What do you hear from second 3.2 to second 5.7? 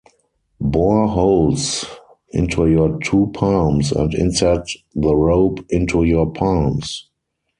palms and insert the rope